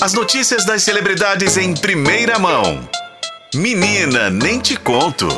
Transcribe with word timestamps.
As 0.00 0.14
notícias 0.14 0.64
das 0.64 0.82
celebridades 0.82 1.58
em 1.58 1.74
primeira 1.74 2.38
mão. 2.38 2.88
Menina, 3.54 4.30
nem 4.30 4.58
te 4.58 4.74
conto. 4.74 5.28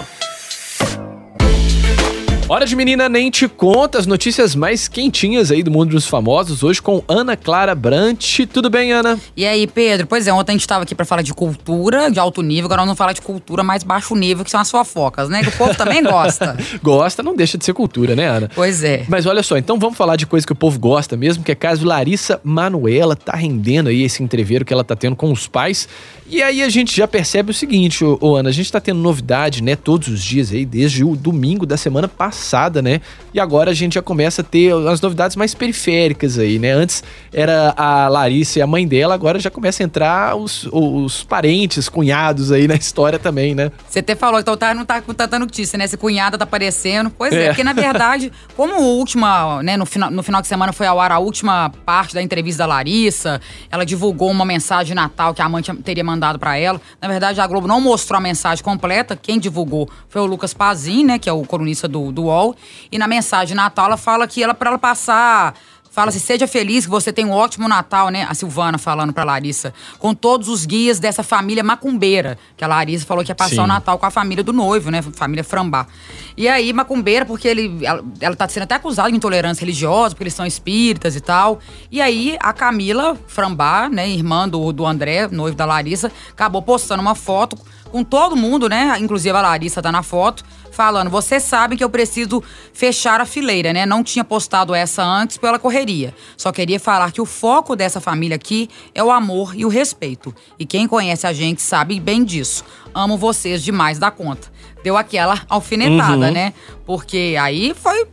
Hora 2.48 2.66
de 2.66 2.76
menina, 2.76 3.08
nem 3.08 3.30
te 3.30 3.48
conta 3.48 3.98
as 3.98 4.06
notícias 4.06 4.54
mais 4.54 4.86
quentinhas 4.86 5.50
aí 5.50 5.62
do 5.62 5.70
mundo 5.70 5.90
dos 5.90 6.06
famosos, 6.06 6.62
hoje 6.62 6.82
com 6.82 7.02
Ana 7.08 7.34
Clara 7.36 7.74
Brant. 7.74 8.40
Tudo 8.52 8.68
bem, 8.68 8.92
Ana? 8.92 9.18
E 9.34 9.46
aí, 9.46 9.66
Pedro? 9.66 10.06
Pois 10.06 10.26
é, 10.26 10.32
ontem 10.32 10.52
a 10.52 10.54
gente 10.54 10.60
estava 10.60 10.82
aqui 10.82 10.94
para 10.94 11.06
falar 11.06 11.22
de 11.22 11.32
cultura 11.32 12.10
de 12.10 12.18
alto 12.18 12.42
nível, 12.42 12.66
agora 12.66 12.82
vamos 12.82 12.98
falar 12.98 13.12
de 13.12 13.22
cultura 13.22 13.62
mais 13.62 13.82
baixo 13.82 14.14
nível, 14.14 14.44
que 14.44 14.50
são 14.50 14.60
as 14.60 14.70
fofocas, 14.70 15.30
né? 15.30 15.42
Que 15.42 15.48
o 15.48 15.52
povo 15.52 15.74
também 15.74 16.02
gosta. 16.02 16.56
gosta, 16.82 17.22
não 17.22 17.34
deixa 17.34 17.56
de 17.56 17.64
ser 17.64 17.72
cultura, 17.72 18.14
né, 18.14 18.26
Ana? 18.26 18.50
Pois 18.54 18.84
é. 18.84 19.06
Mas 19.08 19.24
olha 19.24 19.42
só, 19.42 19.56
então 19.56 19.78
vamos 19.78 19.96
falar 19.96 20.16
de 20.16 20.26
coisa 20.26 20.44
que 20.44 20.52
o 20.52 20.56
povo 20.56 20.78
gosta 20.78 21.16
mesmo, 21.16 21.42
que 21.42 21.52
é 21.52 21.54
caso 21.54 21.86
Larissa 21.86 22.38
Manuela 22.44 23.16
tá 23.16 23.34
rendendo 23.34 23.88
aí 23.88 24.02
esse 24.02 24.22
entreveiro 24.22 24.64
que 24.64 24.74
ela 24.74 24.84
tá 24.84 24.96
tendo 24.96 25.16
com 25.16 25.32
os 25.32 25.46
pais. 25.46 25.88
E 26.26 26.42
aí 26.42 26.62
a 26.62 26.68
gente 26.68 26.94
já 26.94 27.06
percebe 27.08 27.50
o 27.50 27.54
seguinte, 27.54 28.04
ô, 28.04 28.18
ô 28.20 28.36
Ana, 28.36 28.48
a 28.50 28.52
gente 28.52 28.70
tá 28.70 28.80
tendo 28.80 29.00
novidade, 29.00 29.62
né, 29.62 29.76
todos 29.76 30.08
os 30.08 30.22
dias 30.22 30.52
aí, 30.52 30.66
desde 30.66 31.04
o 31.04 31.16
domingo 31.16 31.64
da 31.64 31.76
semana 31.76 32.08
passada, 32.08 32.41
né? 32.82 33.00
E 33.34 33.40
agora 33.40 33.70
a 33.70 33.74
gente 33.74 33.94
já 33.94 34.02
começa 34.02 34.42
a 34.42 34.44
ter 34.44 34.72
as 34.88 35.00
novidades 35.00 35.36
mais 35.36 35.54
periféricas 35.54 36.38
aí, 36.38 36.58
né? 36.58 36.72
Antes 36.72 37.02
era 37.32 37.74
a 37.76 38.08
Larissa 38.08 38.58
e 38.58 38.62
a 38.62 38.66
mãe 38.66 38.86
dela, 38.86 39.14
agora 39.14 39.38
já 39.38 39.50
começa 39.50 39.82
a 39.82 39.84
entrar 39.84 40.36
os, 40.36 40.68
os 40.72 41.22
parentes, 41.22 41.88
cunhados 41.88 42.50
aí 42.50 42.66
na 42.66 42.74
história 42.74 43.18
também, 43.18 43.54
né? 43.54 43.70
Você 43.88 43.98
até 43.98 44.14
falou, 44.14 44.40
então 44.40 44.56
tá, 44.56 44.74
não 44.74 44.84
tá 44.84 45.00
com 45.02 45.12
tanta 45.12 45.38
notícia, 45.38 45.76
né? 45.76 45.84
Esse 45.84 45.96
cunhada 45.96 46.38
tá 46.38 46.44
aparecendo. 46.44 47.10
Pois 47.10 47.32
é, 47.32 47.44
é 47.44 47.48
porque 47.48 47.64
na 47.64 47.72
verdade, 47.72 48.32
como 48.56 48.80
o 48.80 48.98
última, 48.98 49.62
né, 49.62 49.76
no 49.76 49.86
final, 49.86 50.10
no 50.10 50.22
final 50.22 50.40
de 50.40 50.48
semana 50.48 50.72
foi 50.72 50.86
ao 50.86 51.00
ar 51.00 51.12
a 51.12 51.18
última 51.18 51.70
parte 51.84 52.14
da 52.14 52.22
entrevista 52.22 52.62
da 52.62 52.66
Larissa, 52.66 53.40
ela 53.70 53.84
divulgou 53.84 54.30
uma 54.30 54.44
mensagem 54.44 54.86
de 54.86 54.94
Natal 54.94 55.34
que 55.34 55.42
a 55.42 55.48
mãe 55.48 55.62
teria 55.62 56.02
mandado 56.02 56.22
mandado 56.22 56.38
para 56.38 56.56
ela. 56.56 56.80
Na 57.00 57.08
verdade, 57.08 57.40
a 57.40 57.46
Globo 57.46 57.66
não 57.66 57.80
mostrou 57.80 58.18
a 58.18 58.20
mensagem 58.20 58.62
completa. 58.62 59.16
Quem 59.16 59.38
divulgou 59.38 59.88
foi 60.08 60.22
o 60.22 60.26
Lucas 60.26 60.54
Pazin, 60.54 61.04
né, 61.04 61.18
que 61.18 61.28
é 61.28 61.32
o 61.32 61.42
colunista 61.42 61.88
do, 61.88 62.12
do 62.12 62.21
UOL. 62.24 62.56
E 62.90 62.98
na 62.98 63.06
mensagem 63.06 63.48
de 63.48 63.54
Natal, 63.54 63.86
ela 63.86 63.96
fala 63.96 64.26
que 64.26 64.42
ela 64.42 64.54
para 64.54 64.70
ela 64.70 64.78
passar 64.78 65.54
Fala 65.92 66.08
assim, 66.08 66.20
seja 66.20 66.46
feliz 66.46 66.86
que 66.86 66.90
você 66.90 67.12
tem 67.12 67.26
um 67.26 67.30
ótimo 67.30 67.68
Natal, 67.68 68.08
né? 68.08 68.26
A 68.26 68.32
Silvana 68.32 68.78
falando 68.78 69.12
pra 69.12 69.24
Larissa. 69.24 69.74
Com 69.98 70.14
todos 70.14 70.48
os 70.48 70.64
guias 70.64 70.98
dessa 70.98 71.22
família 71.22 71.62
macumbeira. 71.62 72.38
Que 72.56 72.64
a 72.64 72.66
Larissa 72.66 73.04
falou 73.04 73.22
que 73.22 73.30
ia 73.30 73.34
passar 73.34 73.56
Sim. 73.56 73.60
o 73.60 73.66
Natal 73.66 73.98
com 73.98 74.06
a 74.06 74.10
família 74.10 74.42
do 74.42 74.54
noivo, 74.54 74.90
né? 74.90 75.02
Família 75.02 75.44
Frambá. 75.44 75.86
E 76.34 76.48
aí, 76.48 76.72
macumbeira, 76.72 77.26
porque 77.26 77.46
ele, 77.46 77.84
ela, 77.84 78.02
ela 78.22 78.34
tá 78.34 78.48
sendo 78.48 78.62
até 78.62 78.76
acusada 78.76 79.10
de 79.10 79.16
intolerância 79.16 79.60
religiosa, 79.60 80.14
porque 80.14 80.22
eles 80.22 80.32
são 80.32 80.46
espíritas 80.46 81.14
e 81.14 81.20
tal. 81.20 81.60
E 81.90 82.00
aí, 82.00 82.38
a 82.40 82.54
Camila 82.54 83.14
Frambá, 83.26 83.90
né? 83.90 84.08
Irmã 84.08 84.48
do, 84.48 84.72
do 84.72 84.86
André, 84.86 85.28
noivo 85.28 85.54
da 85.54 85.66
Larissa, 85.66 86.10
acabou 86.30 86.62
postando 86.62 87.02
uma 87.02 87.14
foto 87.14 87.58
com 87.92 88.02
todo 88.02 88.34
mundo, 88.34 88.66
né? 88.66 88.96
Inclusive 88.98 89.36
a 89.36 89.42
Larissa 89.42 89.82
tá 89.82 89.92
na 89.92 90.02
foto, 90.02 90.42
falando: 90.72 91.10
Você 91.10 91.38
sabe 91.38 91.76
que 91.76 91.84
eu 91.84 91.90
preciso 91.90 92.42
fechar 92.72 93.20
a 93.20 93.24
fileira, 93.24 93.72
né? 93.72 93.86
Não 93.86 94.02
tinha 94.02 94.24
postado 94.24 94.74
essa 94.74 95.04
antes 95.04 95.36
pela 95.36 95.58
correria. 95.58 96.12
Só 96.36 96.50
queria 96.50 96.80
falar 96.80 97.12
que 97.12 97.20
o 97.20 97.26
foco 97.26 97.76
dessa 97.76 98.00
família 98.00 98.34
aqui 98.34 98.68
é 98.94 99.04
o 99.04 99.10
amor 99.10 99.54
e 99.54 99.64
o 99.64 99.68
respeito. 99.68 100.34
E 100.58 100.66
quem 100.66 100.88
conhece 100.88 101.26
a 101.26 101.32
gente 101.32 101.62
sabe 101.62 102.00
bem 102.00 102.24
disso. 102.24 102.64
Amo 102.94 103.16
vocês 103.16 103.62
demais 103.62 103.98
da 103.98 104.10
conta. 104.10 104.50
Deu 104.82 104.96
aquela 104.96 105.40
alfinetada, 105.48 106.26
uhum. 106.26 106.32
né? 106.32 106.52
Porque 106.84 107.36
aí 107.38 107.72
foi 107.74 108.06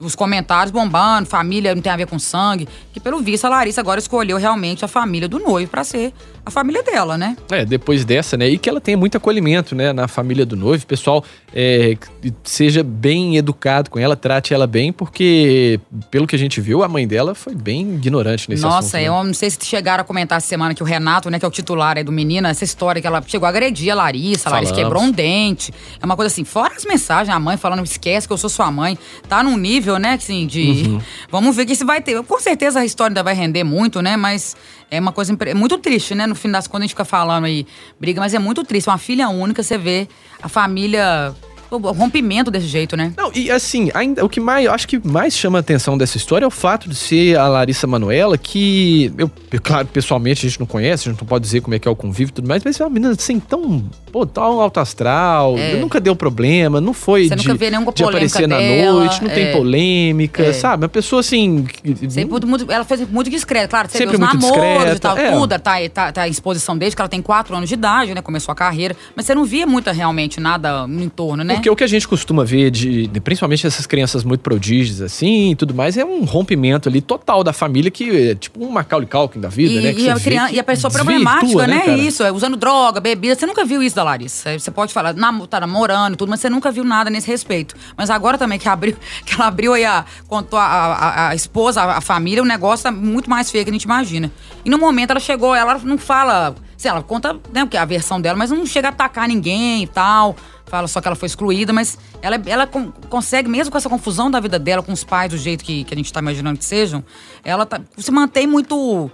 os 0.00 0.14
comentários 0.14 0.72
bombando, 0.72 1.28
família 1.28 1.74
não 1.74 1.82
tem 1.82 1.92
a 1.92 1.96
ver 1.96 2.06
com 2.06 2.18
sangue, 2.18 2.66
que 2.92 2.98
pelo 2.98 3.20
visto 3.20 3.44
a 3.44 3.48
Larissa 3.48 3.80
agora 3.80 4.00
escolheu 4.00 4.38
realmente 4.38 4.84
a 4.84 4.88
família 4.88 5.28
do 5.28 5.38
noivo 5.38 5.70
para 5.70 5.84
ser 5.84 6.12
a 6.44 6.50
família 6.50 6.82
dela, 6.82 7.18
né? 7.18 7.36
É, 7.50 7.64
depois 7.64 8.04
dessa, 8.04 8.36
né? 8.36 8.48
E 8.48 8.58
que 8.58 8.68
ela 8.68 8.80
tenha 8.80 8.96
muito 8.96 9.16
acolhimento, 9.16 9.74
né, 9.74 9.92
na 9.92 10.08
família 10.08 10.46
do 10.46 10.56
noivo. 10.56 10.86
Pessoal, 10.86 11.24
é, 11.54 11.96
seja 12.42 12.82
bem 12.82 13.36
educado 13.36 13.90
com 13.90 13.98
ela, 13.98 14.16
trate 14.16 14.54
ela 14.54 14.66
bem, 14.66 14.92
porque, 14.92 15.78
pelo 16.10 16.26
que 16.26 16.34
a 16.34 16.38
gente 16.38 16.60
viu, 16.60 16.82
a 16.82 16.88
mãe 16.88 17.06
dela 17.06 17.34
foi 17.34 17.54
bem 17.54 17.82
ignorante 17.94 18.48
nesse 18.48 18.62
Nossa, 18.62 18.78
assunto. 18.78 18.84
Nossa, 18.84 18.98
né? 18.98 19.04
eu 19.04 19.24
não 19.24 19.34
sei 19.34 19.50
se 19.50 19.58
chegaram 19.64 20.02
a 20.02 20.04
comentar 20.04 20.38
essa 20.38 20.46
semana 20.46 20.74
que 20.74 20.82
o 20.82 20.86
Renato, 20.86 21.30
né, 21.30 21.38
que 21.38 21.44
é 21.44 21.48
o 21.48 21.50
titular 21.50 21.98
aí 21.98 22.04
do 22.04 22.12
Menina, 22.12 22.48
essa 22.48 22.64
história 22.64 23.00
que 23.00 23.06
ela 23.06 23.22
chegou 23.26 23.46
a 23.46 23.50
agredir 23.50 23.92
a 23.92 23.94
Larissa, 23.94 24.48
a 24.48 24.52
Larissa 24.52 24.74
quebrou 24.74 25.02
um 25.02 25.10
dente. 25.10 25.72
É 26.00 26.04
uma 26.04 26.16
coisa 26.16 26.32
assim, 26.32 26.44
fora 26.44 26.74
as 26.74 26.84
mensagens, 26.84 27.34
a 27.34 27.38
mãe 27.38 27.56
falando, 27.56 27.84
esquece 27.84 28.26
que 28.26 28.32
eu 28.32 28.38
sou 28.38 28.48
sua 28.48 28.70
mãe. 28.70 28.98
Tá 29.28 29.42
num 29.42 29.56
nível, 29.56 29.89
né, 29.98 30.14
assim, 30.14 30.46
de. 30.46 30.84
Uhum. 30.86 31.00
Vamos 31.30 31.56
ver 31.56 31.66
que 31.66 31.72
isso 31.72 31.86
vai 31.86 32.00
ter. 32.00 32.22
Com 32.22 32.40
certeza 32.40 32.80
a 32.80 32.84
história 32.84 33.10
ainda 33.10 33.22
vai 33.22 33.34
render 33.34 33.64
muito, 33.64 34.00
né? 34.00 34.16
Mas 34.16 34.56
é 34.90 35.00
uma 35.00 35.12
coisa 35.12 35.36
é 35.46 35.54
muito 35.54 35.78
triste, 35.78 36.14
né? 36.14 36.26
No 36.26 36.34
fim 36.34 36.50
das 36.50 36.66
contas 36.66 36.80
a 36.80 36.84
gente 36.84 36.90
fica 36.90 37.04
falando 37.04 37.44
aí 37.44 37.66
briga, 37.98 38.20
mas 38.20 38.34
é 38.34 38.38
muito 38.38 38.64
triste. 38.64 38.88
Uma 38.88 38.98
filha 38.98 39.28
única, 39.28 39.62
você 39.62 39.78
vê 39.78 40.08
a 40.42 40.48
família 40.48 41.34
o 41.70 41.92
rompimento 41.92 42.50
desse 42.50 42.66
jeito, 42.66 42.96
né? 42.96 43.12
Não, 43.16 43.30
e 43.34 43.50
assim, 43.50 43.90
ainda 43.94 44.24
o 44.24 44.28
que 44.28 44.40
mais, 44.40 44.66
eu 44.66 44.72
acho 44.72 44.88
que 44.88 45.00
mais 45.06 45.34
chama 45.34 45.58
a 45.58 45.60
atenção 45.60 45.96
dessa 45.96 46.16
história 46.16 46.44
é 46.44 46.48
o 46.48 46.50
fato 46.50 46.88
de 46.88 46.94
ser 46.94 47.38
a 47.38 47.48
Larissa 47.48 47.86
Manuela, 47.86 48.36
que 48.36 49.12
eu, 49.16 49.30
claro, 49.62 49.86
pessoalmente 49.86 50.46
a 50.46 50.48
gente 50.48 50.58
não 50.58 50.66
conhece, 50.66 51.08
a 51.08 51.12
gente 51.12 51.20
não 51.20 51.26
pode 51.26 51.44
dizer 51.44 51.60
como 51.60 51.74
é 51.74 51.78
que 51.78 51.86
é 51.86 51.90
o 51.90 51.96
convívio 51.96 52.30
e 52.30 52.34
tudo 52.34 52.48
mais, 52.48 52.64
mas 52.64 52.80
é 52.80 52.84
uma 52.84 52.90
menina 52.90 53.12
assim 53.12 53.38
tão, 53.38 53.84
pô, 54.10 54.26
tão 54.26 54.60
alto 54.60 54.80
astral, 54.80 55.56
é. 55.56 55.76
nunca 55.76 56.00
deu 56.00 56.16
problema, 56.16 56.80
não 56.80 56.92
foi 56.92 57.28
Você 57.28 57.36
de, 57.36 57.46
nunca 57.46 57.58
vê 57.58 57.70
nenhuma 57.70 57.92
de 57.92 58.02
aparecer 58.02 58.48
dela, 58.48 58.60
na 58.60 58.92
noite, 58.92 59.22
não 59.22 59.30
é. 59.30 59.34
tem 59.34 59.52
polêmica, 59.52 60.42
é. 60.42 60.52
sabe? 60.52 60.84
Uma 60.84 60.88
pessoa 60.88 61.20
assim... 61.20 61.66
Sempre 62.08 62.46
muito, 62.46 62.70
ela 62.70 62.84
foi 62.84 62.98
muito 63.06 63.30
discreta, 63.30 63.68
claro, 63.68 63.88
você 63.88 63.98
sempre 63.98 64.16
vê 64.16 64.24
os 64.24 64.28
muito 64.28 64.42
namoros 64.42 64.62
discreta, 64.62 64.96
e 64.96 64.98
tal, 64.98 65.18
é. 65.18 65.30
tudo, 65.30 65.58
tá, 65.58 65.88
tá, 65.92 66.12
tá 66.12 66.28
em 66.28 66.30
exposição 66.30 66.76
desde 66.76 66.96
que 66.96 67.02
ela 67.02 67.08
tem 67.08 67.22
quatro 67.22 67.54
anos 67.54 67.68
de 67.68 67.74
idade, 67.74 68.14
né, 68.14 68.22
começou 68.22 68.52
a 68.52 68.54
carreira, 68.54 68.96
mas 69.14 69.26
você 69.26 69.34
não 69.34 69.44
via 69.44 69.66
muita 69.66 69.92
realmente 69.92 70.40
nada 70.40 70.86
no 70.86 71.02
entorno, 71.02 71.44
né? 71.44 71.59
Porque 71.60 71.68
o 71.68 71.76
que 71.76 71.84
a 71.84 71.86
gente 71.86 72.08
costuma 72.08 72.42
ver 72.42 72.70
de, 72.70 73.06
de 73.06 73.20
principalmente 73.20 73.66
essas 73.66 73.86
crianças 73.86 74.24
muito 74.24 74.40
prodígios 74.40 75.02
assim 75.02 75.50
e 75.50 75.54
tudo 75.54 75.74
mais, 75.74 75.98
é 75.98 76.04
um 76.04 76.24
rompimento 76.24 76.88
ali 76.88 77.02
total 77.02 77.44
da 77.44 77.52
família 77.52 77.90
que 77.90 78.30
é 78.30 78.34
tipo 78.34 78.64
um 78.64 78.70
Macaulay 78.70 79.06
Culkin 79.06 79.38
da 79.38 79.48
vida, 79.48 79.74
e, 79.74 79.80
né? 79.80 79.92
E 79.92 80.08
a, 80.08 80.18
criança, 80.18 80.54
e 80.54 80.58
a 80.58 80.64
pessoa 80.64 80.90
problemática, 80.90 81.66
né? 81.66 81.84
né 81.86 81.98
isso, 81.98 82.22
é, 82.22 82.32
usando 82.32 82.56
droga, 82.56 82.98
bebida. 82.98 83.34
Você 83.34 83.44
nunca 83.44 83.62
viu 83.62 83.82
isso 83.82 83.94
da 83.94 84.02
Larissa. 84.02 84.58
Você 84.58 84.70
pode 84.70 84.90
falar, 84.90 85.12
nam 85.12 85.46
tá 85.46 85.60
namorando 85.60 86.14
e 86.14 86.16
tudo, 86.16 86.30
mas 86.30 86.40
você 86.40 86.48
nunca 86.48 86.72
viu 86.72 86.82
nada 86.82 87.10
nesse 87.10 87.26
respeito. 87.26 87.74
Mas 87.94 88.08
agora 88.08 88.38
também 88.38 88.58
que 88.58 88.66
abriu, 88.66 88.96
que 89.26 89.34
ela 89.34 89.46
abriu 89.46 89.74
aí 89.74 89.84
a, 89.84 90.06
contou 90.28 90.58
a, 90.58 90.64
a, 90.64 91.28
a 91.28 91.34
esposa, 91.34 91.82
a, 91.82 91.98
a, 91.98 92.00
família, 92.00 92.42
o 92.42 92.46
negócio 92.46 92.84
tá 92.84 92.90
muito 92.90 93.28
mais 93.28 93.50
feio 93.50 93.64
que 93.64 93.70
a 93.70 93.74
gente 93.74 93.84
imagina. 93.84 94.32
E 94.64 94.70
no 94.70 94.78
momento 94.78 95.10
ela 95.10 95.20
chegou, 95.20 95.54
ela 95.54 95.78
não 95.78 95.98
fala, 95.98 96.54
sei 96.80 96.90
ela 96.90 97.02
conta, 97.02 97.34
né, 97.52 97.68
a 97.78 97.84
versão 97.84 98.18
dela, 98.18 98.38
mas 98.38 98.50
não 98.50 98.64
chega 98.64 98.88
a 98.88 98.90
atacar 98.90 99.28
ninguém 99.28 99.82
e 99.82 99.86
tal. 99.86 100.34
Fala 100.64 100.88
só 100.88 100.98
que 100.98 101.06
ela 101.06 101.14
foi 101.14 101.26
excluída, 101.26 101.74
mas 101.74 101.98
ela, 102.22 102.40
ela 102.46 102.66
consegue, 102.66 103.50
mesmo 103.50 103.70
com 103.70 103.76
essa 103.76 103.88
confusão 103.88 104.30
da 104.30 104.40
vida 104.40 104.58
dela, 104.58 104.82
com 104.82 104.90
os 104.90 105.04
pais 105.04 105.30
do 105.30 105.36
jeito 105.36 105.62
que, 105.62 105.84
que 105.84 105.92
a 105.92 105.96
gente 105.96 106.06
está 106.06 106.20
imaginando 106.20 106.58
que 106.58 106.64
sejam, 106.64 107.04
ela 107.44 107.66
tá, 107.66 107.82
se 107.98 108.10
mantém 108.10 108.46
muito 108.46 109.10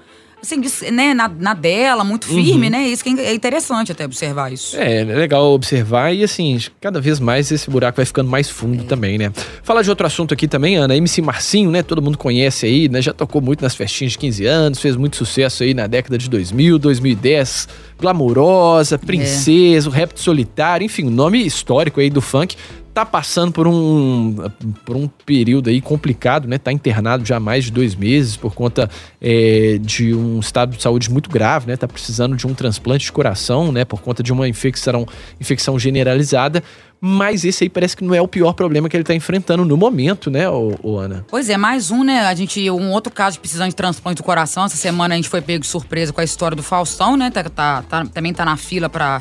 assim, 0.55 0.91
né, 0.91 1.12
na, 1.15 1.29
na 1.29 1.55
dela, 1.55 2.05
muito 2.05 2.27
firme, 2.27 2.67
uhum. 2.67 2.73
né? 2.73 2.89
Isso 2.89 3.03
que 3.03 3.11
é 3.21 3.34
interessante 3.34 3.93
até 3.93 4.05
observar 4.05 4.53
isso. 4.53 4.77
É, 4.77 5.01
é 5.01 5.05
legal 5.05 5.53
observar 5.53 6.12
e 6.15 6.23
assim, 6.23 6.59
cada 6.81 7.01
vez 7.01 7.19
mais 7.19 7.51
esse 7.51 7.69
buraco 7.69 7.97
vai 7.97 8.07
ficando 8.07 8.31
mais 8.31 8.49
fundo 8.49 8.83
é. 8.83 8.87
também, 8.87 9.19
né? 9.19 9.33
Fala 9.62 9.83
de 9.83 9.91
outro 9.91 10.07
assunto 10.07 10.33
aqui 10.34 10.47
também, 10.47 10.77
Ana, 10.77 10.97
MC 10.97 11.21
Marcinho, 11.21 11.71
né? 11.71 11.83
Todo 11.83 12.01
mundo 12.01 12.17
conhece 12.17 12.67
aí, 12.67 12.89
né? 12.89 13.03
Já 13.03 13.12
tocou 13.12 13.41
muito 13.41 13.62
nas 13.62 13.75
festinhas 13.75 14.12
de 14.12 14.19
15 14.19 14.47
anos, 14.47 14.81
fez 14.81 14.97
muito 14.97 15.17
sucesso 15.17 15.62
aí 15.62 15.75
na 15.75 15.87
década 15.87 16.17
de 16.17 16.29
2000, 16.31 16.78
2010, 16.78 17.69
Glamourosa, 17.99 18.99
Princesa, 18.99 19.89
é. 19.89 19.91
o 19.91 19.93
Rap 19.93 20.13
Solitário, 20.17 20.84
enfim, 20.84 21.05
o 21.05 21.11
nome 21.11 21.45
histórico 21.45 22.01
aí 22.01 22.11
do 22.11 22.21
funk 22.21 22.57
tá 22.97 23.05
passando 23.05 23.53
por 23.53 23.67
um, 23.67 24.34
por 24.83 24.97
um 24.97 25.07
período 25.07 25.69
aí 25.69 25.83
complicado, 25.83 26.49
né? 26.49 26.57
Tá 26.57 26.73
internado 26.73 27.27
já 27.27 27.37
há 27.37 27.41
mais 27.41 27.65
de 27.65 27.71
dois 27.71 27.95
meses 27.95 28.39
por 28.39 28.55
conta 28.55 28.89
é, 29.21 29.77
de 29.83 30.15
um 30.15 30.41
estado 30.41 30.75
de 30.75 30.83
saúde 30.83 31.11
muito 31.11 31.29
grave, 31.29 31.67
né? 31.67 31.77
Tá 31.77 31.87
precisando 31.87 32.34
de 32.34 32.47
um 32.47 32.54
transplante 32.54 33.04
de 33.04 33.13
coração, 33.13 33.71
né? 33.71 33.84
Por 33.84 34.01
conta 34.01 34.22
de 34.22 34.33
uma 34.33 34.48
infecção, 34.48 35.07
infecção 35.39 35.78
generalizada. 35.78 36.65
Mas 36.98 37.45
esse 37.45 37.65
aí 37.65 37.69
parece 37.69 37.95
que 37.95 38.03
não 38.03 38.15
é 38.15 38.22
o 38.22 38.27
pior 38.27 38.54
problema 38.54 38.89
que 38.89 38.97
ele 38.97 39.03
está 39.03 39.15
enfrentando 39.15 39.63
no 39.66 39.77
momento, 39.77 40.31
né, 40.31 40.49
ô, 40.49 40.75
ô, 40.83 40.97
Ana? 40.97 41.27
Pois 41.28 41.51
é, 41.51 41.57
mais 41.59 41.91
um, 41.91 42.03
né? 42.03 42.21
A 42.21 42.34
gente, 42.34 42.71
um 42.71 42.92
outro 42.92 43.13
caso 43.13 43.34
de 43.34 43.41
precisão 43.41 43.69
de 43.69 43.77
transplante 43.77 44.22
do 44.22 44.25
coração. 44.25 44.65
Essa 44.65 44.77
semana 44.77 45.13
a 45.13 45.16
gente 45.16 45.28
foi 45.28 45.42
pego 45.42 45.60
de 45.60 45.66
surpresa 45.66 46.15
com 46.15 46.22
a 46.22 46.25
história 46.25 46.57
do 46.57 46.63
Faustão, 46.63 47.15
né? 47.15 47.31
Tá, 47.31 47.45
tá, 47.45 47.83
tá 47.83 48.07
também 48.07 48.33
tá 48.33 48.47
na 48.47 48.57
fila 48.57 48.89
para 48.89 49.21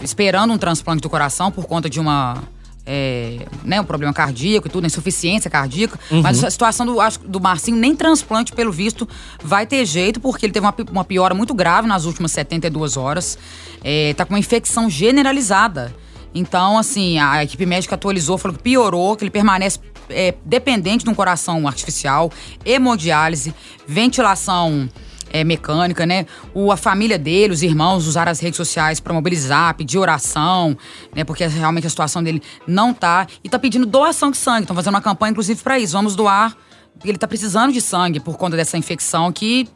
esperando 0.00 0.52
um 0.52 0.56
transplante 0.58 1.02
do 1.02 1.10
coração 1.10 1.50
por 1.50 1.66
conta 1.66 1.90
de 1.90 1.98
uma 1.98 2.44
é, 2.86 3.38
né, 3.64 3.80
um 3.80 3.84
problema 3.84 4.12
cardíaco 4.12 4.68
e 4.68 4.70
tudo, 4.70 4.86
insuficiência 4.86 5.50
cardíaca. 5.50 5.98
Uhum. 6.10 6.22
Mas 6.22 6.42
a 6.42 6.50
situação 6.50 6.86
do, 6.86 7.00
acho, 7.00 7.18
do 7.20 7.40
Marcinho, 7.40 7.76
nem 7.76 7.96
transplante, 7.96 8.52
pelo 8.52 8.70
visto, 8.70 9.08
vai 9.42 9.66
ter 9.66 9.84
jeito, 9.84 10.20
porque 10.20 10.46
ele 10.46 10.52
teve 10.52 10.64
uma, 10.64 10.74
uma 10.92 11.04
piora 11.04 11.34
muito 11.34 11.52
grave 11.52 11.88
nas 11.88 12.04
últimas 12.04 12.30
72 12.32 12.96
horas. 12.96 13.36
É, 13.82 14.14
tá 14.14 14.24
com 14.24 14.32
uma 14.32 14.38
infecção 14.38 14.88
generalizada. 14.88 15.94
Então, 16.32 16.78
assim, 16.78 17.18
a 17.18 17.42
equipe 17.42 17.66
médica 17.66 17.94
atualizou, 17.94 18.38
falou 18.38 18.56
que 18.56 18.62
piorou, 18.62 19.16
que 19.16 19.24
ele 19.24 19.30
permanece 19.30 19.80
é, 20.08 20.34
dependente 20.44 21.04
de 21.04 21.10
um 21.10 21.14
coração 21.14 21.66
artificial, 21.66 22.30
hemodiálise, 22.64 23.54
ventilação 23.86 24.88
é, 25.30 25.44
mecânica, 25.44 26.06
né? 26.06 26.26
O, 26.54 26.70
a 26.70 26.76
família 26.76 27.18
dele, 27.18 27.52
os 27.52 27.62
irmãos, 27.62 28.06
usaram 28.06 28.30
as 28.30 28.40
redes 28.40 28.56
sociais 28.56 29.00
para 29.00 29.12
mobilizar, 29.12 29.74
pedir 29.74 29.98
oração, 29.98 30.76
né? 31.14 31.24
Porque 31.24 31.46
realmente 31.46 31.86
a 31.86 31.90
situação 31.90 32.22
dele 32.22 32.42
não 32.66 32.92
tá. 32.92 33.26
E 33.42 33.48
tá 33.48 33.58
pedindo 33.58 33.86
doação 33.86 34.30
de 34.30 34.36
sangue. 34.36 34.62
Estão 34.62 34.76
fazendo 34.76 34.94
uma 34.94 35.02
campanha, 35.02 35.30
inclusive, 35.30 35.62
para 35.62 35.78
isso. 35.78 35.92
Vamos 35.92 36.14
doar. 36.14 36.56
Ele 37.04 37.18
tá 37.18 37.28
precisando 37.28 37.72
de 37.72 37.80
sangue 37.80 38.20
por 38.20 38.36
conta 38.36 38.56
dessa 38.56 38.78
infecção 38.78 39.30
que 39.30 39.68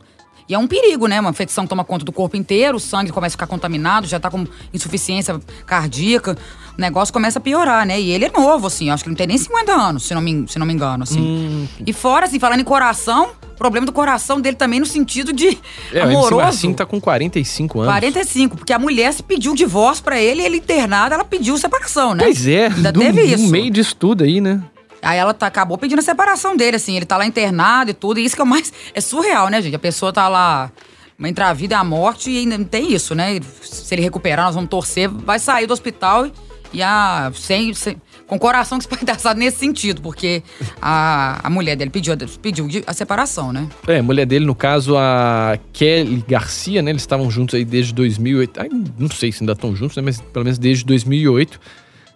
e 0.51 0.55
é 0.55 0.59
um 0.59 0.67
perigo, 0.67 1.07
né? 1.07 1.21
Uma 1.21 1.31
infecção 1.31 1.65
toma 1.65 1.85
conta 1.85 2.05
do 2.05 2.11
corpo 2.11 2.37
inteiro, 2.37 2.77
o 2.77 2.81
sangue 2.81 3.13
começa 3.13 3.35
a 3.35 3.37
ficar 3.37 3.47
contaminado, 3.47 4.09
já 4.09 4.19
tá 4.19 4.29
com 4.29 4.45
insuficiência 4.75 5.41
cardíaca. 5.65 6.37
O 6.77 6.81
negócio 6.81 7.15
começa 7.15 7.39
a 7.39 7.43
piorar, 7.43 7.87
né? 7.87 8.01
E 8.01 8.11
ele 8.11 8.25
é 8.25 8.33
novo, 8.33 8.67
assim, 8.67 8.91
acho 8.91 9.05
que 9.05 9.09
não 9.09 9.15
tem 9.15 9.29
nem 9.29 9.39
50 9.39 9.73
anos, 9.73 10.03
se 10.03 10.13
não 10.13 10.21
me, 10.21 10.49
se 10.49 10.59
não 10.59 10.67
me 10.67 10.73
engano, 10.73 11.05
assim. 11.05 11.21
Hum. 11.21 11.69
E 11.87 11.93
fora, 11.93 12.27
assim, 12.27 12.41
falando 12.41 12.59
em 12.59 12.65
coração, 12.65 13.31
problema 13.57 13.87
do 13.87 13.93
coração 13.93 14.41
dele 14.41 14.57
também 14.57 14.81
no 14.81 14.87
sentido 14.87 15.33
de 15.33 15.57
é, 15.93 16.01
amoroso. 16.01 16.41
Assim 16.41 16.75
tá 16.75 16.85
com 16.85 17.01
45 17.01 17.83
anos. 17.83 17.93
45, 17.93 18.57
porque 18.57 18.73
a 18.73 18.79
mulher 18.81 19.13
se 19.13 19.23
pediu 19.23 19.53
o 19.53 19.55
divórcio 19.55 20.03
para 20.03 20.21
ele, 20.21 20.43
ele 20.43 20.57
internado, 20.57 21.15
ela 21.15 21.25
pediu 21.25 21.57
separação, 21.59 22.13
né? 22.13 22.25
Pois 22.25 22.45
é, 22.45 22.67
Ainda 22.67 22.91
do, 22.91 22.99
teve 22.99 23.23
isso. 23.23 23.45
No 23.45 23.51
meio 23.51 23.71
disso 23.71 23.95
tudo 23.95 24.25
aí, 24.25 24.41
né? 24.41 24.61
Aí 25.03 25.19
ela 25.19 25.33
tá, 25.33 25.47
acabou 25.47 25.79
pedindo 25.79 25.99
a 25.99 26.03
separação 26.03 26.57
dele, 26.57 26.77
assim. 26.77 26.97
Ele 26.97 27.07
tá 27.07 27.17
lá 27.17 27.27
internado 27.27 27.91
e 27.91 27.95
tudo. 27.95 28.21
E 28.21 28.25
isso 28.25 28.35
que 28.35 28.41
é 28.41 28.45
o 28.45 28.47
mais. 28.47 28.73
É 28.95 29.01
surreal, 29.01 29.49
né, 29.49 29.61
gente? 29.63 29.77
A 29.77 29.79
pessoa 29.79 30.13
tá 30.13 30.29
lá 30.29 30.71
entre 31.29 31.45
a 31.45 31.53
vida 31.53 31.75
e 31.75 31.77
a 31.77 31.85
morte 31.85 32.31
e 32.31 32.39
ainda 32.39 32.57
não 32.57 32.65
tem 32.65 32.93
isso, 32.93 33.15
né? 33.15 33.39
Se 33.63 33.95
ele 33.95 34.03
recuperar, 34.03 34.47
nós 34.47 34.55
vamos 34.55 34.71
torcer, 34.71 35.09
vai 35.09 35.39
sair 35.39 35.67
do 35.67 35.73
hospital 35.73 36.31
e, 36.73 36.83
a, 36.83 37.31
sem, 37.35 37.75
sem, 37.75 38.01
com 38.27 38.37
o 38.37 38.39
coração 38.39 38.79
despedaçado 38.79 39.39
nesse 39.41 39.59
sentido, 39.59 40.01
porque 40.01 40.43
a, 40.81 41.41
a 41.43 41.51
mulher 41.51 41.77
dele 41.77 41.91
pediu, 41.91 42.17
pediu 42.41 42.69
a 42.87 42.95
separação, 42.95 43.53
né? 43.53 43.69
É, 43.87 43.99
a 43.99 44.03
mulher 44.03 44.25
dele, 44.25 44.47
no 44.47 44.55
caso, 44.55 44.97
a 44.97 45.59
Kelly 45.73 46.25
Garcia, 46.27 46.81
né? 46.81 46.91
Eles 46.91 47.03
estavam 47.03 47.31
juntos 47.31 47.55
aí 47.55 47.65
desde 47.65 47.93
2008. 47.93 48.61
Ai, 48.61 48.69
não 48.99 49.11
sei 49.11 49.33
se 49.33 49.43
ainda 49.43 49.53
estão 49.53 49.75
juntos, 49.75 49.97
né? 49.97 50.03
Mas 50.03 50.21
pelo 50.21 50.45
menos 50.45 50.59
desde 50.59 50.85
2008. 50.85 51.61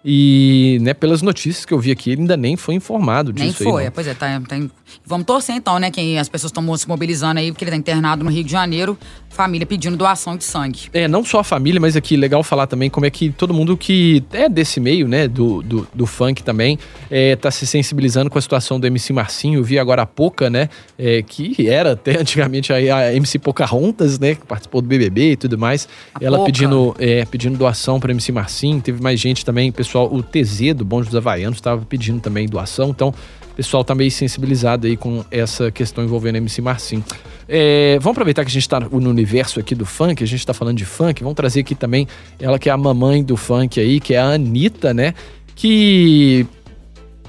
E, 0.05 0.79
né, 0.83 0.93
pelas 0.93 1.23
notícias 1.23 1.65
que 1.65 1.73
eu 1.73 1.79
vi 1.79 1.91
aqui, 1.91 2.11
ele 2.11 2.23
ainda 2.23 2.37
nem 2.37 2.57
foi 2.57 2.75
informado 2.75 3.33
disso. 3.33 3.63
Nem 3.63 3.73
foi, 3.73 3.85
aí, 3.85 3.91
pois 3.91 4.07
é, 4.07 4.13
tá, 4.13 4.41
tá, 4.41 4.57
Vamos 5.05 5.27
torcer 5.27 5.55
então, 5.55 5.79
né? 5.79 5.91
Que 5.91 6.19
as 6.19 6.29
pessoas 6.29 6.51
estão 6.51 6.77
se 6.77 6.89
mobilizando 6.89 7.41
aí, 7.41 7.51
porque 7.51 7.65
ele 7.65 7.71
tá 7.71 7.77
internado 7.77 8.25
no 8.25 8.31
Rio 8.31 8.45
de 8.45 8.51
Janeiro, 8.51 8.99
família 9.29 9.67
pedindo 9.67 9.97
doação 9.97 10.37
de 10.37 10.45
sangue. 10.45 10.89
É, 10.93 11.09
não 11.09 11.25
só 11.25 11.41
a 11.41 11.45
família, 11.45 11.81
mas 11.81 11.97
aqui 11.97 12.17
legal 12.17 12.43
falar 12.43 12.67
também 12.67 12.89
como 12.89 13.05
é 13.05 13.11
que 13.11 13.31
todo 13.31 13.53
mundo 13.53 13.77
que 13.77 14.23
é 14.33 14.49
desse 14.49 14.79
meio, 14.79 15.09
né, 15.09 15.27
do, 15.27 15.63
do, 15.63 15.89
do 15.93 16.07
funk 16.07 16.43
também, 16.43 16.79
é, 17.11 17.35
tá 17.35 17.51
se 17.51 17.67
sensibilizando 17.67 18.31
com 18.31 18.39
a 18.39 18.43
situação 18.43 18.79
do 18.79 18.87
MC 18.87 19.13
Marcinho. 19.13 19.59
Eu 19.59 19.65
vi 19.65 19.79
agora 19.79 20.03
há 20.03 20.07
pouca, 20.07 20.49
né, 20.49 20.69
é, 20.99 21.23
que 21.23 21.69
era 21.69 21.93
até 21.93 22.19
antigamente 22.21 22.73
a, 22.73 22.97
a 22.97 23.15
MC 23.15 23.39
Pocahontas, 23.39 24.19
né, 24.19 24.35
que 24.37 24.47
participou 24.47 24.81
do 24.81 24.89
BBB 24.89 25.33
e 25.33 25.37
tudo 25.37 25.59
mais. 25.59 25.89
A 26.15 26.25
ela 26.25 26.45
pedindo, 26.45 26.95
é, 26.99 27.25
pedindo 27.25 27.59
doação 27.59 27.99
para 27.99 28.13
MC 28.13 28.31
Marcinho. 28.31 28.81
Teve 28.81 29.03
mais 29.03 29.19
gente 29.19 29.45
também, 29.45 29.73
pessoal, 29.95 30.13
o 30.13 30.23
TZ 30.23 30.75
do 30.75 30.85
Bonde 30.85 31.07
dos 31.07 31.15
Havaianos 31.15 31.59
estava 31.59 31.85
pedindo 31.85 32.21
também 32.21 32.49
doação. 32.49 32.91
Então, 32.91 33.11
o 33.11 33.55
pessoal 33.55 33.85
tá 33.85 33.95
meio 33.95 34.11
sensibilizado 34.11 34.89
aí 34.89 34.97
com 34.97 35.25
essa 35.31 35.71
questão 35.71 36.03
envolvendo 36.03 36.37
MC 36.37 36.61
Marcinho. 36.61 37.05
É, 37.49 37.97
vamos 38.01 38.17
aproveitar 38.17 38.43
que 38.43 38.49
a 38.49 38.53
gente 38.53 38.63
está 38.63 38.81
no 38.81 39.09
universo 39.09 39.61
aqui 39.61 39.75
do 39.75 39.87
funk, 39.87 40.25
a 40.25 40.27
gente 40.27 40.41
está 40.41 40.53
falando 40.53 40.79
de 40.79 40.85
funk, 40.85 41.23
vamos 41.23 41.37
trazer 41.37 41.61
aqui 41.61 41.75
também 41.75 42.09
ela 42.41 42.59
que 42.59 42.69
é 42.69 42.73
a 42.73 42.77
mamãe 42.77 43.23
do 43.23 43.37
funk 43.37 43.79
aí, 43.79 44.01
que 44.01 44.15
é 44.15 44.19
a 44.19 44.31
Anitta, 44.31 44.93
né? 44.93 45.15
Que 45.55 46.45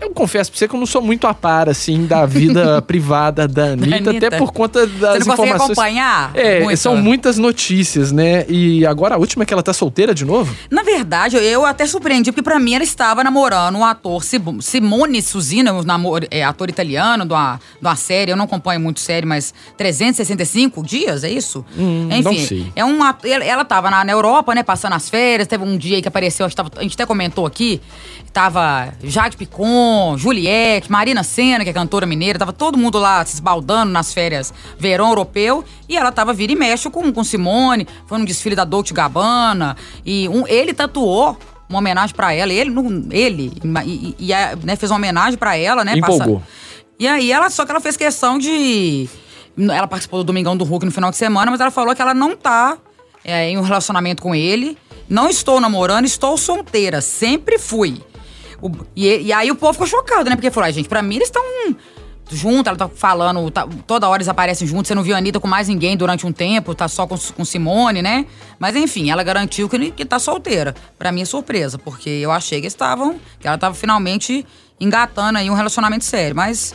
eu 0.02 0.10
confesso 0.12 0.52
pra 0.52 0.58
você 0.60 0.68
que 0.68 0.76
eu 0.76 0.80
não 0.80 0.86
sou 0.86 1.02
muito 1.02 1.26
a 1.26 1.34
par, 1.34 1.70
assim, 1.70 2.06
da 2.06 2.26
vida 2.26 2.82
privada 2.86 3.48
da 3.48 3.68
Anitta, 3.68 3.90
da 3.90 4.10
Anitta, 4.10 4.28
até 4.28 4.38
por 4.38 4.52
conta 4.52 4.86
das 4.86 5.20
você 5.20 5.30
não 5.30 5.34
informações. 5.34 5.62
acompanhar? 5.72 6.32
É, 6.36 6.62
muito. 6.62 6.78
são 6.78 6.96
muitas 6.98 7.38
notícias, 7.38 8.12
né? 8.12 8.46
E 8.48 8.86
agora 8.86 9.16
a 9.16 9.18
última 9.18 9.44
é 9.44 9.46
que 9.46 9.54
ela 9.54 9.64
tá 9.64 9.74
solteira 9.74 10.14
de 10.14 10.26
novo? 10.26 10.56
Na 10.70 10.84
verdade, 10.84 11.38
eu 11.38 11.66
até 11.66 11.86
surpreendi, 11.86 12.32
porque 12.32 12.44
pra 12.44 12.60
mim 12.60 12.76
ela 12.76 12.84
estava 12.84 13.24
namorando 13.24 13.78
um 13.78 13.86
ator, 13.86 14.22
Simone 14.62 15.22
Suzina, 15.22 15.74
um 15.74 15.84
namor, 15.84 16.26
é, 16.30 16.44
ator 16.44 16.70
italiano, 16.70 17.26
de 17.26 17.34
uma, 17.34 17.60
de 17.80 17.88
uma 17.88 17.96
série, 17.96 18.32
eu 18.32 18.38
não 18.38 18.46
acompanho 18.46 18.80
muito 18.80 19.00
série, 19.00 19.26
mas 19.26 19.54
365 19.78 20.84
dias, 20.84 21.24
é 21.24 21.30
isso? 21.30 21.66
Hum, 21.78 22.10
Enfim, 22.12 22.22
não 22.24 22.34
sei. 22.34 22.72
É 22.76 22.84
um, 22.86 23.00
ela 23.44 23.64
tava 23.64 23.90
na, 23.90 24.04
na 24.04 24.12
Europa, 24.12 24.54
né, 24.54 24.62
passando 24.62 24.94
as 24.94 25.10
férias, 25.10 25.48
teve 25.48 25.64
um 25.64 25.78
dia 25.78 25.96
aí 25.96 26.02
que 26.02 26.08
apareceu, 26.08 26.46
a 26.46 26.50
gente, 26.50 26.58
tava, 26.58 26.72
a 26.78 26.84
gente 26.84 26.94
até 26.94 27.06
comentou 27.06 27.46
aqui, 27.46 27.82
tava 28.34 28.90
Jade 29.04 29.38
Picon, 29.38 29.85
Juliette, 30.18 30.92
Marina 30.92 31.24
Senna, 31.24 31.64
que 31.64 31.70
é 31.70 31.74
cantora 31.74 32.06
mineira, 32.06 32.40
tava 32.40 32.54
todo 32.54 32.78
mundo 32.78 32.98
lá 32.98 33.26
se 33.26 33.36
esbaldando 33.36 33.92
nas 33.92 34.14
férias 34.14 34.54
verão 34.78 35.10
europeu, 35.10 35.64
e 35.88 35.98
ela 35.98 36.12
tava 36.12 36.34
vira 36.34 36.52
e 36.52 36.56
mexe 36.56 36.90
com, 36.90 37.12
com 37.12 37.24
Simone, 37.24 37.88
foi 38.08 38.18
num 38.18 38.26
desfile 38.26 38.56
da 38.56 38.64
Dolce 38.64 38.94
Gabbana, 38.94 39.76
e 40.06 40.28
um, 40.30 40.48
ele 40.48 40.74
tatuou 40.74 41.38
uma 41.68 41.80
homenagem 41.80 42.16
para 42.16 42.34
ela, 42.34 42.54
ele, 42.54 42.72
ele 43.12 43.52
e, 43.86 44.16
e, 44.20 44.32
e 44.32 44.66
né, 44.66 44.76
fez 44.76 44.92
uma 44.92 44.98
homenagem 44.98 45.38
para 45.38 45.56
ela, 45.58 45.84
né? 45.84 45.98
Empolgou. 45.98 46.40
Passa... 46.40 46.48
E 47.00 47.08
aí 47.08 47.32
ela, 47.32 47.50
só 47.50 47.66
que 47.66 47.72
ela 47.72 47.82
fez 47.82 47.98
questão 47.98 48.38
de... 48.38 49.10
Ela 49.58 49.88
participou 49.88 50.20
do 50.20 50.26
Domingão 50.26 50.56
do 50.56 50.64
Hulk 50.64 50.86
no 50.86 50.92
final 50.92 51.12
de 51.12 51.18
semana, 51.18 51.52
mas 51.52 51.60
ela 51.60 51.72
falou 51.72 51.96
que 51.96 52.02
ela 52.02 52.14
não 52.14 52.36
tá 52.36 52.78
é, 53.24 53.50
em 53.50 53.58
um 53.58 53.62
relacionamento 53.62 54.22
com 54.22 54.34
ele. 54.34 54.78
Não 55.10 55.30
estou 55.30 55.60
namorando, 55.60 56.06
estou 56.06 56.38
solteira, 56.38 57.02
sempre 57.02 57.58
fui. 57.58 58.02
O, 58.62 58.72
e, 58.96 59.08
e, 59.28 59.34
aí 59.34 59.52
o 59.52 59.56
povo 59.56 59.74
ficou 59.74 59.88
chocado, 59.88 60.30
né? 60.30 60.36
Porque 60.36 60.52
falou, 60.52 60.68
ah, 60.68 60.72
gente, 60.72 60.90
pra 60.90 61.02
mim 61.02 61.16
eles 61.16 61.28
estão 61.28 61.44
juntos, 62.32 62.68
ela 62.68 62.78
tá 62.78 62.88
falando, 62.88 63.52
tá, 63.52 63.68
toda 63.86 64.08
hora 64.08 64.18
eles 64.18 64.28
aparecem 64.28 64.68
juntos. 64.68 64.88
Você 64.88 64.96
não 64.96 65.04
viu 65.04 65.16
a 65.16 65.18
Anitta 65.18 65.40
com 65.40 65.48
mais 65.48 65.68
ninguém 65.68 65.96
durante 65.96 66.26
um 66.26 66.32
tempo, 66.32 66.74
tá 66.74 66.88
só 66.88 67.06
com, 67.06 67.16
com 67.18 67.46
Simone, 67.46 68.02
né? 68.02 68.26
Mas 68.58 68.76
enfim, 68.76 69.10
ela 69.10 69.24
garantiu 69.24 69.70
que, 69.70 69.92
que 69.92 70.06
tá 70.06 70.20
solteira. 70.20 70.74
Pra 70.98 71.12
mim 71.12 71.22
é 71.22 71.26
surpresa, 71.26 71.78
porque 71.78 72.10
eu 72.10 72.32
achei 72.32 72.62
que 72.62 72.68
estavam, 72.68 73.20
que 73.40 73.48
ela 73.48 73.58
tava 73.58 73.76
finalmente 73.76 74.46
engatando 74.80 75.38
aí 75.38 75.50
um 75.50 75.54
relacionamento 75.54 76.04
sério. 76.04 76.36
Mas 76.36 76.74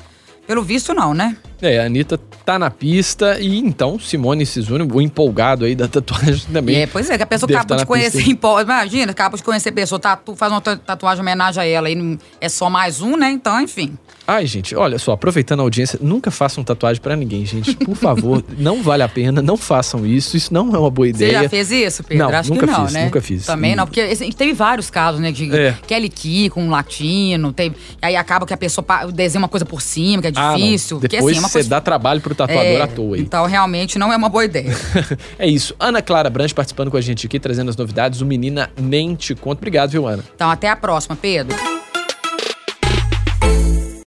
pelo 0.50 0.64
visto, 0.64 0.92
não, 0.92 1.14
né? 1.14 1.36
É, 1.62 1.78
a 1.78 1.84
Anitta 1.84 2.18
tá 2.44 2.58
na 2.58 2.72
pista 2.72 3.38
e 3.38 3.56
então 3.56 4.00
Simone 4.00 4.44
Sizuni, 4.44 4.88
o 4.92 5.00
empolgado 5.00 5.64
aí 5.64 5.76
da 5.76 5.86
tatuagem 5.86 6.42
também. 6.52 6.82
É, 6.82 6.86
pois 6.88 7.08
é, 7.08 7.16
que 7.16 7.22
a 7.22 7.26
pessoa 7.26 7.48
acaba 7.48 7.66
tá 7.66 7.76
de 7.76 7.86
conhecer, 7.86 8.24
imagina, 8.60 9.12
acaba 9.12 9.36
de 9.36 9.44
conhecer 9.44 9.68
a 9.68 9.72
pessoa, 9.72 10.00
tatu, 10.00 10.34
faz 10.34 10.50
uma 10.50 10.60
tatuagem 10.60 11.20
em 11.20 11.22
homenagem 11.22 11.62
a 11.62 11.66
ela 11.66 11.88
e 11.88 12.18
é 12.40 12.48
só 12.48 12.68
mais 12.68 13.00
um, 13.00 13.16
né? 13.16 13.30
Então, 13.30 13.60
enfim. 13.60 13.96
Ai, 14.26 14.46
gente, 14.46 14.76
olha 14.76 14.96
só, 14.96 15.10
aproveitando 15.10 15.58
a 15.58 15.62
audiência, 15.64 15.98
nunca 16.00 16.30
façam 16.30 16.62
tatuagem 16.62 17.02
para 17.02 17.16
ninguém, 17.16 17.44
gente. 17.44 17.74
Por 17.74 17.96
favor, 17.96 18.44
não 18.56 18.80
vale 18.80 19.02
a 19.02 19.08
pena, 19.08 19.42
não 19.42 19.56
façam 19.56 20.06
isso. 20.06 20.36
Isso 20.36 20.54
não 20.54 20.72
é 20.72 20.78
uma 20.78 20.90
boa 20.90 21.08
ideia. 21.08 21.38
Você 21.38 21.42
já 21.42 21.48
fez 21.48 21.72
isso, 21.72 22.04
Pedro? 22.04 22.28
Não, 22.28 22.38
Acho 22.38 22.50
nunca 22.50 22.64
que 22.64 22.72
não, 22.72 22.84
fiz, 22.84 22.94
né? 22.94 23.04
Nunca 23.06 23.20
fiz. 23.20 23.46
Também 23.46 23.74
não, 23.74 23.86
porque 23.86 24.14
teve 24.36 24.52
vários 24.52 24.88
casos, 24.88 25.20
né? 25.20 25.32
De 25.32 25.52
é. 25.52 25.76
Kelly 25.84 26.08
Key 26.08 26.48
com 26.48 26.62
um 26.62 26.70
latino, 26.70 27.52
teve, 27.52 27.74
aí 28.00 28.14
acaba 28.14 28.46
que 28.46 28.54
a 28.54 28.56
pessoa 28.56 28.86
desenha 29.12 29.42
uma 29.42 29.48
coisa 29.48 29.66
por 29.66 29.82
cima, 29.82 30.22
que 30.22 30.28
é 30.28 30.30
difícil. 30.56 30.96
Ah, 30.98 31.00
Depois 31.00 31.36
assim, 31.36 31.44
é 31.44 31.48
você 31.48 31.52
coisa... 31.52 31.68
dá 31.70 31.80
trabalho 31.80 32.20
pro 32.20 32.34
tatuador 32.34 32.64
é, 32.64 32.82
à 32.82 32.86
toa 32.86 33.16
aí. 33.16 33.22
Então, 33.22 33.46
realmente, 33.46 33.98
não 33.98 34.12
é 34.12 34.16
uma 34.16 34.28
boa 34.28 34.44
ideia. 34.44 34.74
é 35.38 35.46
isso. 35.46 35.74
Ana 35.78 36.02
Clara 36.02 36.30
Branche 36.30 36.54
participando 36.54 36.90
com 36.90 36.96
a 36.96 37.00
gente 37.00 37.26
aqui, 37.26 37.38
trazendo 37.38 37.68
as 37.68 37.76
novidades. 37.76 38.20
O 38.20 38.26
Menina 38.26 38.70
Nem 38.80 39.14
Te 39.14 39.34
Conta. 39.34 39.60
Obrigado, 39.60 39.90
viu, 39.90 40.06
Ana? 40.06 40.24
Então, 40.34 40.50
até 40.50 40.68
a 40.68 40.76
próxima, 40.76 41.16
Pedro. 41.16 41.56